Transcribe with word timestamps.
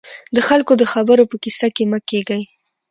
د 0.35 0.37
خلکو 0.47 0.73
د 0.77 0.83
خبرو 0.93 1.29
په 1.31 1.35
کيسه 1.43 1.67
کې 1.75 1.83
مه 1.91 1.99
کېږئ. 2.09 2.41